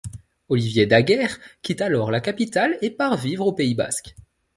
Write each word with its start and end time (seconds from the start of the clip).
Olivier 0.49 0.87
Daguerre 0.87 1.37
quitte 1.61 1.79
alors 1.79 2.09
la 2.09 2.21
capitale, 2.21 2.75
et 2.81 2.89
part 2.89 3.17
vivre 3.17 3.45
au 3.45 3.53
Pays 3.53 3.75
basque. 3.75 4.15